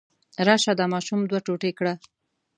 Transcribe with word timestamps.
راشه 0.47 0.73
دا 0.79 0.85
ماشوم 0.93 1.19
دوه 1.29 1.39
ټوټې 1.45 1.71
کړه. 1.77 1.93